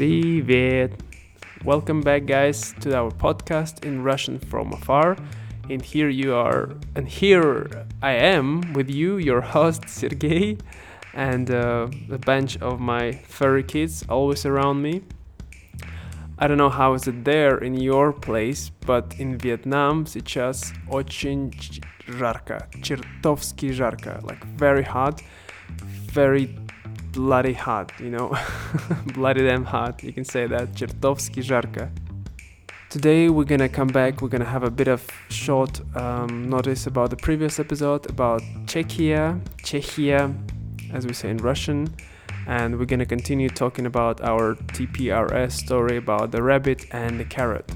Привет! 0.00 0.92
Welcome 1.64 2.00
back, 2.00 2.26
guys, 2.26 2.74
to 2.80 2.96
our 2.96 3.10
podcast 3.10 3.84
in 3.84 4.02
Russian 4.02 4.38
from 4.38 4.72
afar. 4.72 5.16
And 5.70 5.82
here 5.82 6.08
you 6.08 6.34
are, 6.34 6.70
and 6.94 7.08
here 7.08 7.86
I 8.02 8.12
am 8.12 8.72
with 8.74 8.88
you, 8.88 9.16
your 9.16 9.40
host 9.40 9.88
Sergey, 9.88 10.58
and 11.14 11.50
uh, 11.50 11.88
a 12.10 12.18
bunch 12.18 12.56
of 12.58 12.78
my 12.78 13.12
furry 13.26 13.62
kids 13.62 14.04
always 14.08 14.44
around 14.46 14.82
me. 14.82 15.02
I 16.38 16.46
don't 16.46 16.58
know 16.58 16.70
how 16.70 16.94
is 16.94 17.08
it 17.08 17.24
there 17.24 17.58
in 17.58 17.74
your 17.74 18.12
place, 18.12 18.70
but 18.86 19.14
in 19.18 19.38
Vietnam 19.38 20.04
сейчас 20.04 20.72
очень 20.88 21.52
жарко, 22.06 22.68
чертовски 22.82 23.72
жарко, 23.72 24.20
like 24.22 24.44
very 24.58 24.84
hot, 24.84 25.22
very 26.12 26.54
bloody 27.12 27.52
hot, 27.52 27.92
you 27.98 28.10
know, 28.10 28.36
bloody 29.14 29.42
damn 29.42 29.64
hot. 29.64 30.02
You 30.02 30.12
can 30.12 30.24
say 30.24 30.46
that, 30.46 30.74
чертовски 30.74 31.42
жарко. 31.42 31.90
Today 32.88 33.28
we're 33.28 33.44
gonna 33.44 33.68
come 33.68 33.88
back. 33.88 34.22
We're 34.22 34.28
gonna 34.28 34.44
have 34.44 34.62
a 34.62 34.70
bit 34.70 34.88
of 34.88 35.02
short 35.28 35.80
um, 35.96 36.48
notice 36.48 36.86
about 36.86 37.10
the 37.10 37.16
previous 37.16 37.58
episode 37.58 38.08
about 38.08 38.42
Czechia, 38.66 39.40
Czechia, 39.62 40.32
as 40.92 41.04
we 41.04 41.12
say 41.12 41.30
in 41.30 41.38
Russian, 41.38 41.88
and 42.46 42.78
we're 42.78 42.86
gonna 42.86 43.04
continue 43.04 43.48
talking 43.48 43.86
about 43.86 44.20
our 44.22 44.54
TPRS 44.72 45.52
story 45.52 45.96
about 45.96 46.30
the 46.30 46.42
rabbit 46.42 46.86
and 46.92 47.18
the 47.18 47.24
carrot. 47.24 47.70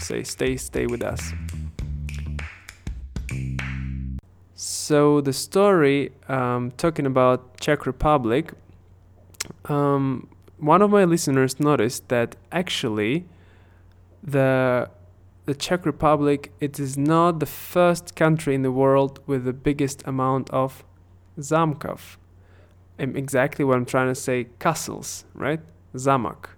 Say, 0.00 0.22
stay, 0.22 0.56
stay 0.56 0.86
with 0.86 1.02
us. 1.02 1.32
So 4.54 5.20
the 5.20 5.32
story 5.32 6.12
um, 6.28 6.72
talking 6.78 7.06
about 7.06 7.60
Czech 7.60 7.86
Republic, 7.86 8.52
um, 9.65 10.27
one 10.57 10.81
of 10.81 10.91
my 10.91 11.03
listeners 11.03 11.59
noticed 11.59 12.09
that 12.09 12.35
actually 12.51 13.25
the 14.23 14.89
the 15.45 15.55
Czech 15.55 15.85
Republic 15.85 16.51
it 16.59 16.79
is 16.79 16.97
not 16.97 17.39
the 17.39 17.45
first 17.45 18.15
country 18.15 18.53
in 18.53 18.61
the 18.61 18.71
world 18.71 19.19
with 19.25 19.43
the 19.43 19.53
biggest 19.53 20.03
amount 20.05 20.49
of 20.51 20.83
zamkov. 21.39 22.17
Um, 22.99 23.15
exactly 23.15 23.65
what 23.65 23.77
I'm 23.77 23.85
trying 23.85 24.07
to 24.09 24.15
say, 24.15 24.47
castles, 24.59 25.25
right? 25.33 25.59
Zamak. 25.95 26.49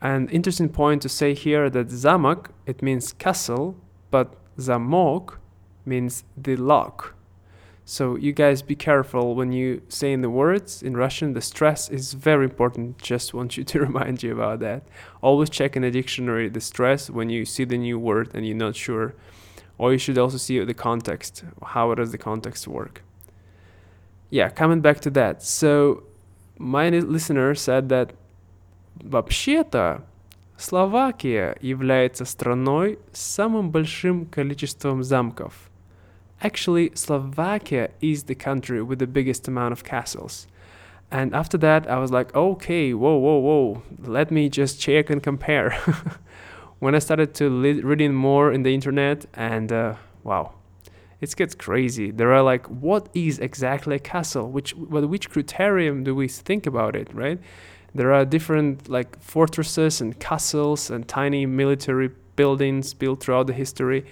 An 0.00 0.28
interesting 0.28 0.68
point 0.68 1.02
to 1.02 1.08
say 1.08 1.34
here 1.34 1.68
that 1.70 1.88
zamak 1.88 2.50
it 2.64 2.80
means 2.82 3.12
castle, 3.12 3.76
but 4.10 4.36
zamok 4.56 5.38
means 5.84 6.22
the 6.36 6.56
lock. 6.56 7.15
So 7.85 8.15
you 8.15 8.31
guys 8.31 8.61
be 8.61 8.75
careful 8.75 9.35
when 9.35 9.51
you 9.51 9.81
say 9.89 10.13
in 10.13 10.21
the 10.21 10.29
words 10.29 10.83
in 10.83 10.95
Russian. 10.95 11.33
The 11.33 11.41
stress 11.41 11.89
is 11.89 12.13
very 12.13 12.45
important. 12.45 12.97
Just 12.99 13.33
want 13.33 13.57
you 13.57 13.63
to 13.63 13.79
remind 13.79 14.23
you 14.23 14.33
about 14.33 14.59
that. 14.59 14.83
Always 15.21 15.49
check 15.49 15.75
in 15.75 15.81
the 15.81 15.91
dictionary 15.91 16.47
the 16.47 16.61
stress 16.61 17.09
when 17.09 17.29
you 17.29 17.43
see 17.43 17.65
the 17.65 17.77
new 17.77 17.97
word 17.99 18.29
and 18.33 18.45
you're 18.45 18.55
not 18.55 18.75
sure. 18.75 19.13
Or 19.77 19.91
you 19.91 19.97
should 19.97 20.17
also 20.17 20.37
see 20.37 20.63
the 20.63 20.73
context. 20.73 21.43
How 21.63 21.93
does 21.95 22.11
the 22.11 22.17
context 22.17 22.67
work? 22.67 23.03
Yeah, 24.29 24.49
coming 24.49 24.81
back 24.81 24.99
to 25.01 25.09
that. 25.11 25.43
So 25.43 26.03
my 26.57 26.89
listener 26.89 27.55
said 27.55 27.89
that 27.89 28.13
вообще-то 29.03 30.03
Словакия 30.55 31.57
является 31.59 32.23
страной 32.23 32.99
с 33.11 33.19
самым 33.19 33.71
большим 33.71 34.27
количеством 34.27 35.03
замков – 35.03 35.71
Actually, 36.42 36.90
Slovakia 36.94 37.90
is 38.00 38.24
the 38.24 38.34
country 38.34 38.82
with 38.82 38.98
the 38.98 39.06
biggest 39.06 39.48
amount 39.48 39.72
of 39.72 39.84
castles. 39.84 40.46
And 41.10 41.34
after 41.34 41.56
that, 41.58 41.88
I 41.88 41.98
was 41.98 42.10
like, 42.10 42.34
okay, 42.34 42.92
whoa, 42.92 43.16
whoa, 43.16 43.38
whoa, 43.38 43.82
let 44.02 44.30
me 44.30 44.48
just 44.48 44.80
check 44.80 45.08
and 45.08 45.22
compare. 45.22 45.70
when 46.78 46.94
I 46.94 46.98
started 46.98 47.34
to 47.34 47.48
li- 47.48 47.80
reading 47.80 48.14
more 48.14 48.52
in 48.52 48.64
the 48.64 48.74
internet, 48.74 49.24
and 49.34 49.72
uh, 49.72 49.94
wow, 50.24 50.52
it 51.20 51.34
gets 51.36 51.54
crazy. 51.54 52.10
There 52.10 52.32
are 52.34 52.42
like, 52.42 52.66
what 52.66 53.08
is 53.14 53.38
exactly 53.38 53.96
a 53.96 53.98
castle? 53.98 54.50
Which, 54.50 54.74
well, 54.76 55.06
which 55.06 55.30
criterion 55.30 56.04
do 56.04 56.14
we 56.14 56.28
think 56.28 56.66
about 56.66 56.94
it, 56.96 57.12
right? 57.14 57.38
There 57.94 58.12
are 58.12 58.24
different 58.26 58.88
like 58.90 59.18
fortresses 59.22 60.02
and 60.02 60.18
castles 60.18 60.90
and 60.90 61.08
tiny 61.08 61.46
military 61.46 62.10
buildings 62.34 62.92
built 62.92 63.20
throughout 63.22 63.46
the 63.46 63.54
history, 63.54 64.04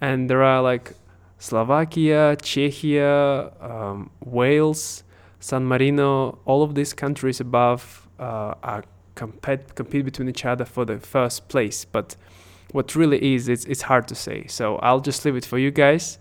and 0.00 0.30
there 0.30 0.42
are 0.42 0.62
like 0.62 0.92
Slovakia, 1.38 2.36
Czechia, 2.36 3.52
um, 3.60 4.10
Wales, 4.24 5.04
San 5.40 5.64
Marino, 5.66 6.38
all 6.46 6.62
of 6.62 6.74
these 6.74 6.94
countries 6.94 7.40
above 7.40 8.08
uh, 8.18 8.54
are 8.62 8.84
compete 9.14 9.74
compete 9.74 10.04
between 10.04 10.28
each 10.28 10.44
other 10.44 10.64
for 10.64 10.84
the 10.84 10.98
first 10.98 11.48
place. 11.48 11.84
But 11.84 12.16
what 12.72 12.94
really 12.96 13.34
is, 13.34 13.48
it's 13.48 13.64
it's 13.66 13.82
hard 13.82 14.08
to 14.08 14.14
say. 14.14 14.46
So 14.46 14.76
I'll 14.76 15.00
just 15.00 15.24
leave 15.24 15.36
it 15.36 15.44
for 15.44 15.58
you 15.58 15.70
guys, 15.70 16.18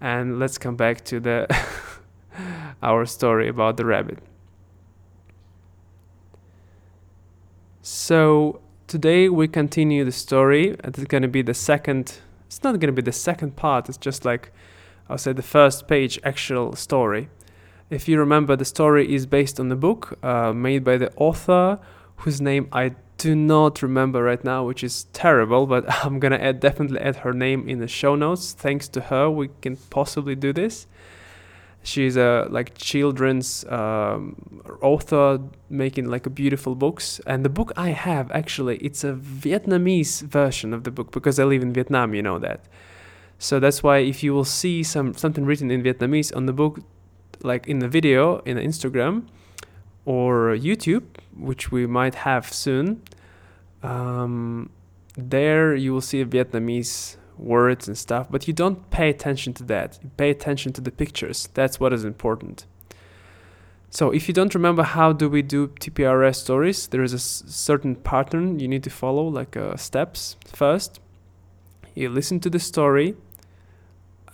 and 0.00 0.38
let's 0.38 0.58
come 0.58 0.76
back 0.76 1.04
to 1.06 1.20
the 1.20 1.46
our 2.82 3.06
story 3.06 3.48
about 3.48 3.76
the 3.76 3.84
rabbit. 3.84 4.18
So 7.82 8.60
today 8.86 9.28
we 9.28 9.48
continue 9.48 10.04
the 10.04 10.12
story. 10.12 10.76
It's 10.84 11.04
going 11.04 11.22
to 11.22 11.28
be 11.28 11.42
the 11.42 11.54
second 11.54 12.20
it's 12.50 12.64
not 12.64 12.80
to 12.80 12.90
be 12.90 13.00
the 13.00 13.12
second 13.12 13.54
part, 13.54 13.88
it's 13.88 13.96
just 13.96 14.24
like, 14.24 14.50
I'll 15.08 15.18
say, 15.18 15.32
the 15.32 15.40
first 15.40 15.86
page 15.86 16.18
actual 16.24 16.74
story. 16.74 17.28
If 17.90 18.08
you 18.08 18.18
remember, 18.18 18.56
the 18.56 18.64
story 18.64 19.14
is 19.14 19.24
based 19.24 19.60
on 19.60 19.68
the 19.68 19.76
book 19.76 20.18
uh, 20.24 20.52
made 20.52 20.82
by 20.82 20.96
the 20.96 21.12
author, 21.14 21.78
whose 22.16 22.40
name 22.40 22.66
I 22.72 22.96
do 23.18 23.36
not 23.36 23.82
remember 23.82 24.24
right 24.24 24.42
now, 24.42 24.64
which 24.64 24.82
is 24.82 25.04
terrible, 25.12 25.68
but 25.68 25.84
I'm 26.04 26.18
gonna 26.18 26.52
definitely 26.52 26.98
add 26.98 27.16
her 27.16 27.32
name 27.32 27.68
in 27.68 27.78
the 27.78 27.86
show 27.86 28.16
notes. 28.16 28.52
Thanks 28.52 28.88
to 28.88 29.00
her, 29.02 29.30
we 29.30 29.50
can 29.62 29.76
possibly 29.76 30.34
do 30.34 30.52
this. 30.52 30.88
She's 31.82 32.16
a 32.16 32.46
like 32.50 32.76
children's 32.76 33.64
um, 33.66 34.62
author 34.82 35.40
making 35.70 36.08
like 36.08 36.26
a 36.26 36.30
beautiful 36.30 36.74
books. 36.74 37.20
And 37.26 37.44
the 37.44 37.48
book 37.48 37.72
I 37.76 37.90
have 37.90 38.30
actually 38.32 38.76
it's 38.78 39.02
a 39.02 39.14
Vietnamese 39.14 40.22
version 40.22 40.74
of 40.74 40.84
the 40.84 40.90
book 40.90 41.10
because 41.10 41.38
I 41.38 41.44
live 41.44 41.62
in 41.62 41.72
Vietnam. 41.72 42.14
You 42.14 42.22
know 42.22 42.38
that. 42.38 42.64
So 43.38 43.58
that's 43.58 43.82
why 43.82 43.98
if 43.98 44.22
you 44.22 44.34
will 44.34 44.44
see 44.44 44.82
some 44.82 45.14
something 45.14 45.46
written 45.46 45.70
in 45.70 45.82
Vietnamese 45.82 46.36
on 46.36 46.44
the 46.44 46.52
book, 46.52 46.80
like 47.42 47.66
in 47.66 47.78
the 47.78 47.88
video 47.88 48.40
in 48.40 48.56
the 48.56 48.62
Instagram 48.62 49.26
or 50.04 50.56
YouTube, 50.56 51.04
which 51.34 51.72
we 51.72 51.86
might 51.86 52.14
have 52.14 52.52
soon, 52.52 53.02
um, 53.82 54.68
there 55.16 55.74
you 55.74 55.94
will 55.94 56.02
see 56.02 56.20
a 56.20 56.26
Vietnamese 56.26 57.16
words 57.40 57.88
and 57.88 57.96
stuff, 57.96 58.26
but 58.30 58.46
you 58.46 58.54
don't 58.54 58.90
pay 58.90 59.08
attention 59.08 59.52
to 59.54 59.64
that. 59.64 59.98
You 60.02 60.10
pay 60.16 60.30
attention 60.30 60.72
to 60.74 60.80
the 60.80 60.90
pictures. 60.90 61.48
That's 61.54 61.80
what 61.80 61.92
is 61.92 62.04
important. 62.04 62.66
So 63.90 64.10
if 64.12 64.28
you 64.28 64.34
don't 64.34 64.54
remember 64.54 64.84
how 64.84 65.12
do 65.12 65.28
we 65.28 65.42
do 65.42 65.68
TPRS 65.68 66.36
stories, 66.36 66.86
there 66.86 67.02
is 67.02 67.12
a 67.12 67.16
s- 67.16 67.42
certain 67.46 67.96
pattern 67.96 68.60
you 68.60 68.68
need 68.68 68.84
to 68.84 68.90
follow, 68.90 69.26
like 69.26 69.56
uh, 69.56 69.76
steps. 69.76 70.36
First, 70.46 71.00
you 71.94 72.08
listen 72.08 72.38
to 72.40 72.50
the 72.50 72.60
story. 72.60 73.16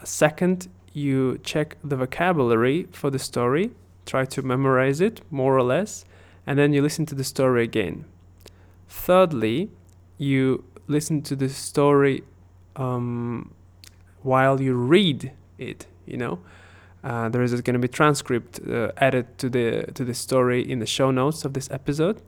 Second, 0.04 0.68
you 0.92 1.38
check 1.42 1.76
the 1.82 1.96
vocabulary 1.96 2.86
for 2.92 3.10
the 3.10 3.18
story, 3.18 3.70
try 4.04 4.26
to 4.26 4.42
memorize 4.42 5.00
it 5.00 5.22
more 5.30 5.56
or 5.56 5.62
less, 5.62 6.04
and 6.46 6.58
then 6.58 6.74
you 6.74 6.82
listen 6.82 7.06
to 7.06 7.14
the 7.14 7.24
story 7.24 7.64
again. 7.64 8.04
Thirdly, 8.88 9.70
you 10.18 10.64
listen 10.86 11.22
to 11.22 11.34
the 11.34 11.48
story 11.48 12.22
um, 12.76 13.52
while 14.22 14.60
you 14.60 14.74
read 14.74 15.32
it. 15.58 15.86
You 16.06 16.16
know, 16.16 16.38
uh, 17.02 17.28
there 17.28 17.42
is 17.42 17.52
going 17.60 17.74
to 17.74 17.80
be 17.80 17.88
transcript 17.88 18.60
uh, 18.68 18.92
added 18.96 19.38
to 19.38 19.48
the 19.48 19.90
to 19.94 20.04
the 20.04 20.14
story 20.14 20.60
in 20.70 20.78
the 20.78 20.86
show 20.86 21.10
notes 21.10 21.44
of 21.44 21.52
this 21.52 21.70
episode. 21.70 22.22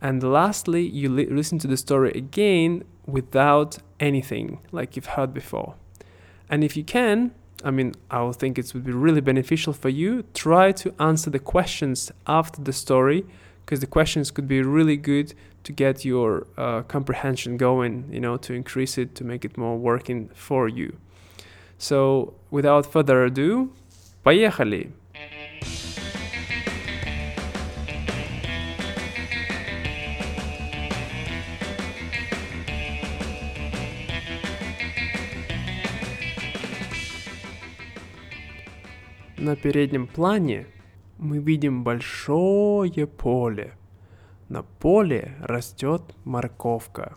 And 0.00 0.22
lastly, 0.22 0.86
you 0.86 1.08
li- 1.08 1.26
listen 1.26 1.58
to 1.58 1.66
the 1.66 1.76
story 1.76 2.12
again 2.12 2.84
without 3.06 3.78
anything 3.98 4.60
like 4.70 4.94
you've 4.94 5.06
heard 5.16 5.34
before. 5.34 5.74
And 6.48 6.62
if 6.62 6.76
you 6.76 6.84
can, 6.84 7.32
I 7.64 7.72
mean, 7.72 7.94
I 8.10 8.22
would 8.22 8.36
think 8.36 8.58
it 8.58 8.72
would 8.74 8.84
be 8.84 8.92
really 8.92 9.20
beneficial 9.20 9.72
for 9.72 9.88
you. 9.88 10.24
Try 10.34 10.72
to 10.72 10.94
answer 11.00 11.30
the 11.30 11.40
questions 11.40 12.12
after 12.26 12.62
the 12.62 12.72
story 12.72 13.26
because 13.67 13.79
the 13.79 13.87
questions 13.87 14.31
could 14.31 14.47
be 14.47 14.61
really 14.61 14.97
good 14.97 15.33
to 15.63 15.71
get 15.71 16.03
your 16.03 16.47
uh, 16.57 16.81
comprehension 16.83 17.57
going, 17.57 18.09
you 18.11 18.19
know, 18.19 18.37
to 18.37 18.53
increase 18.53 18.97
it, 18.97 19.15
to 19.15 19.23
make 19.23 19.45
it 19.45 19.57
more 19.57 19.77
working 19.77 20.29
for 20.33 20.67
you. 20.67 20.97
So, 21.77 22.33
without 22.51 22.85
further 22.85 23.23
ado, 23.25 23.71
поехали! 24.23 24.91
На 39.37 39.57
переднем 39.57 40.07
плане 40.07 40.67
мы 41.18 41.38
видим 41.38 41.84
большое 41.84 43.06
поле. 43.06 43.74
На 44.48 44.62
поле 44.62 45.34
растет 45.40 46.02
морковка. 46.24 47.16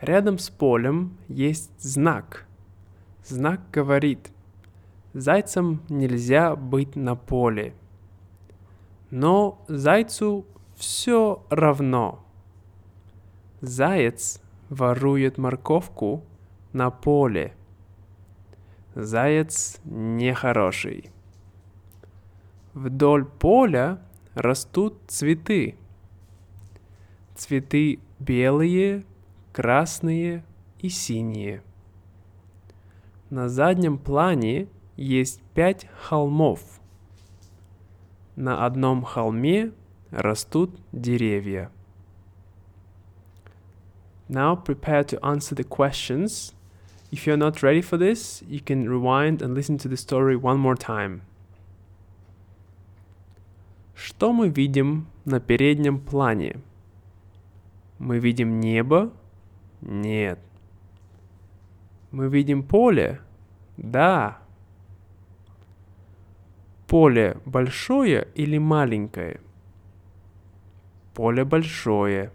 Рядом 0.00 0.38
с 0.38 0.48
полем 0.50 1.18
есть 1.28 1.70
знак. 1.80 2.46
Знак 3.24 3.60
говорит, 3.72 4.30
зайцам 5.12 5.82
нельзя 5.88 6.56
быть 6.56 6.96
на 6.96 7.16
поле. 7.16 7.74
Но 9.10 9.62
зайцу 9.68 10.46
все 10.76 11.44
равно. 11.50 12.24
Заяц 13.60 14.42
ворует 14.68 15.38
морковку 15.38 16.22
на 16.72 16.90
поле. 16.90 17.54
Заяц 18.94 19.80
нехороший. 19.84 21.13
Вдоль 22.74 23.24
поля 23.24 24.00
растут 24.34 24.98
цветы. 25.06 25.76
Цветы 27.36 28.00
белые, 28.18 29.04
красные 29.52 30.44
и 30.80 30.88
синие. 30.88 31.62
На 33.30 33.48
заднем 33.48 33.96
плане 33.96 34.66
есть 34.96 35.40
пять 35.54 35.86
холмов. 36.02 36.60
На 38.34 38.66
одном 38.66 39.04
холме 39.04 39.72
растут 40.10 40.76
деревья. 40.90 41.70
Now 44.28 44.56
prepare 44.56 45.04
to 45.04 45.20
answer 45.20 45.54
the 45.54 45.62
questions. 45.62 46.52
If 47.12 47.26
you're 47.26 47.36
not 47.36 47.62
ready 47.62 47.82
for 47.82 47.96
this, 47.96 48.42
you 48.48 48.60
can 48.60 48.88
rewind 48.88 49.42
and 49.42 49.54
listen 49.54 49.78
to 49.78 49.88
the 49.88 49.96
story 49.96 50.34
one 50.34 50.58
more 50.58 50.74
time. 50.74 51.22
Что 54.06 54.34
мы 54.34 54.50
видим 54.50 55.06
на 55.24 55.40
переднем 55.40 55.98
плане? 55.98 56.60
Мы 57.98 58.18
видим 58.18 58.60
небо? 58.60 59.10
Нет. 59.80 60.38
Мы 62.10 62.28
видим 62.28 62.64
поле? 62.64 63.22
Да. 63.78 64.40
Поле 66.86 67.38
большое 67.46 68.28
или 68.34 68.58
маленькое? 68.58 69.40
Поле 71.14 71.46
большое. 71.46 72.30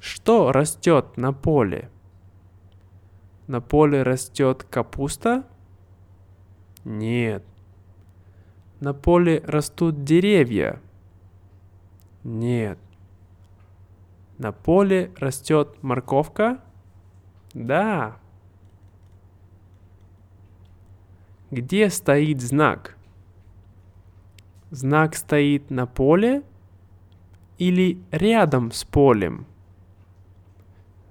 Что 0.00 0.52
растет 0.52 1.18
на 1.18 1.34
поле? 1.34 1.90
На 3.46 3.60
поле 3.60 4.02
растет 4.02 4.64
капуста? 4.64 5.44
Нет. 6.86 7.44
На 8.80 8.94
поле 8.94 9.42
растут 9.44 10.04
деревья? 10.04 10.80
Нет. 12.22 12.78
На 14.38 14.52
поле 14.52 15.10
растет 15.16 15.82
морковка? 15.82 16.60
Да. 17.54 18.18
Где 21.50 21.90
стоит 21.90 22.40
знак? 22.40 22.96
Знак 24.70 25.16
стоит 25.16 25.70
на 25.70 25.86
поле 25.86 26.44
или 27.56 28.00
рядом 28.12 28.70
с 28.70 28.84
полем? 28.84 29.46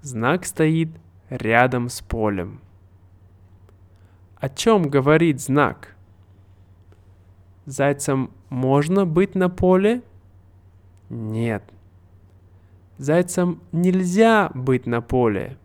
Знак 0.02 0.46
стоит 0.46 0.90
рядом 1.30 1.90
с 1.90 2.00
полем. 2.02 2.62
О 4.38 4.48
чем 4.48 4.84
говорит 4.84 5.42
знак? 5.42 5.97
Зайцам 7.68 8.32
можно 8.50 9.06
быть 9.06 9.36
на 9.36 9.50
поле? 9.50 10.02
Нет. 11.10 11.62
Зайцам 12.98 13.62
нельзя 13.74 14.50
быть 14.54 14.86
на 14.86 15.02
поле. 15.02 15.58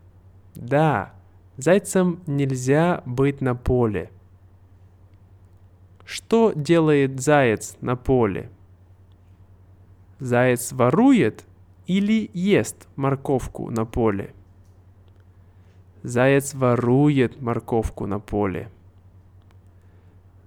Да, 0.56 1.14
зайцам 1.58 2.18
нельзя 2.26 3.04
быть 3.06 3.40
на 3.40 3.54
поле. 3.54 4.10
Что 6.04 6.52
делает 6.56 7.20
заяц 7.20 7.76
на 7.80 7.94
поле? 7.94 8.50
Заяц 10.18 10.72
ворует 10.72 11.44
или 11.86 12.28
ест 12.34 12.88
морковку 12.96 13.70
на 13.70 13.84
поле? 13.84 14.34
Заяц 16.02 16.52
ворует 16.52 17.40
морковку 17.40 18.06
на 18.06 18.18
поле. 18.18 18.68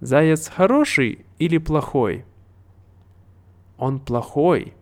Заяц 0.00 0.48
хороший 0.48 1.25
или 1.38 1.58
плохой? 1.58 2.24
Он 3.78 4.00
плохой, 4.00 4.74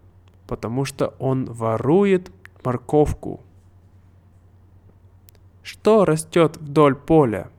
потому 0.47 0.85
что 0.85 1.15
он 1.19 1.47
ворует 1.47 2.31
морковку. 2.65 3.41
Что 5.63 6.05
растет 6.05 6.57
вдоль 6.59 6.95
поля? 6.95 7.51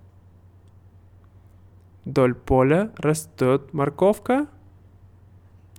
Вдоль 2.05 2.35
поля 2.35 2.91
растет 2.97 3.73
морковка? 3.73 4.47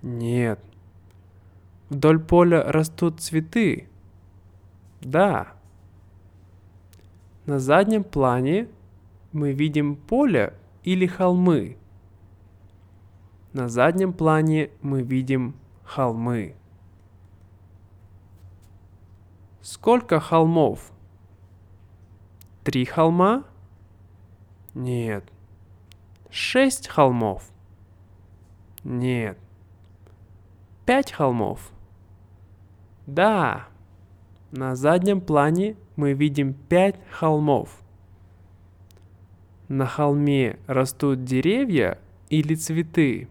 Нет. 0.01 0.59
Вдоль 1.89 2.19
поля 2.19 2.69
растут 2.69 3.21
цветы? 3.21 3.87
Да. 5.01 5.53
На 7.45 7.59
заднем 7.59 8.03
плане 8.03 8.67
мы 9.31 9.53
видим 9.53 9.95
поле 9.95 10.53
или 10.83 11.05
холмы. 11.05 11.77
На 13.57 13.69
заднем 13.69 14.13
плане 14.13 14.69
мы 14.83 15.01
видим 15.01 15.55
холмы. 15.83 16.55
Сколько 19.63 20.19
холмов? 20.19 20.91
Три 22.63 22.85
холма? 22.85 23.45
Нет. 24.75 25.23
Шесть 26.29 26.87
холмов? 26.87 27.49
Нет. 28.83 29.39
Пять 30.85 31.11
холмов? 31.11 31.71
Да. 33.07 33.69
На 34.51 34.75
заднем 34.75 35.19
плане 35.19 35.77
мы 35.95 36.13
видим 36.13 36.53
пять 36.53 36.99
холмов. 37.09 37.81
На 39.67 39.87
холме 39.87 40.59
растут 40.67 41.23
деревья 41.23 41.97
или 42.29 42.53
цветы? 42.53 43.27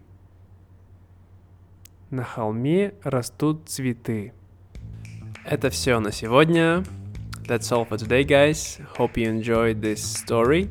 На 2.10 2.24
холме 2.24 2.94
растут 3.02 3.68
цветы. 3.68 4.32
Это 5.44 5.70
все 5.70 5.98
на 5.98 6.12
сегодня. 6.12 6.84
That's 7.46 7.72
all 7.72 7.88
for 7.88 7.96
today, 7.96 8.22
guys. 8.22 8.78
Hope 8.96 9.16
you 9.16 9.28
enjoyed 9.28 9.80
this 9.80 10.02
story. 10.02 10.68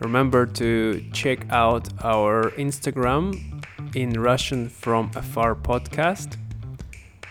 Remember 0.00 0.46
to 0.46 1.02
check 1.12 1.46
out 1.50 1.88
our 2.02 2.50
Instagram 2.56 3.34
in 3.94 4.14
Russian 4.14 4.68
from 4.68 5.10
Afar 5.14 5.54
podcast, 5.54 6.38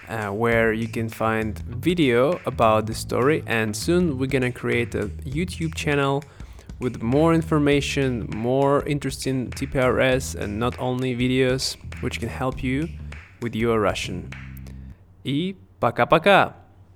uh, 0.08 0.28
where 0.28 0.72
you 0.72 0.88
can 0.88 1.10
find 1.10 1.58
video 1.60 2.40
about 2.46 2.86
the 2.86 2.94
story. 2.94 3.44
And 3.48 3.76
soon 3.76 4.20
we're 4.20 4.28
gonna 4.28 4.52
create 4.52 4.94
a 4.94 5.08
YouTube 5.26 5.74
channel 5.74 6.24
with 6.80 7.02
more 7.02 7.34
information, 7.34 8.30
more 8.36 8.84
interesting 8.86 9.50
TPRS, 9.50 10.36
and 10.36 10.60
not 10.60 10.80
only 10.80 11.16
videos, 11.16 11.76
which 12.02 12.20
can 12.20 12.30
help 12.30 12.64
you 12.64 12.88
with 13.44 13.56
your 13.56 13.80
Russian. 13.80 14.30
И 15.24 15.56
пока-пока! 15.80 16.56